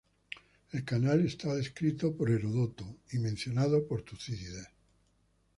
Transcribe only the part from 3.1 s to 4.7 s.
y mencionado por Tucídides.